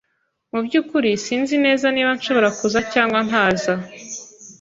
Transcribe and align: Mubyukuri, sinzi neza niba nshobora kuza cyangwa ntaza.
Mubyukuri, 0.51 1.09
sinzi 1.25 1.55
neza 1.65 1.85
niba 1.91 2.11
nshobora 2.17 2.49
kuza 2.57 2.79
cyangwa 2.93 3.19
ntaza. 3.27 3.73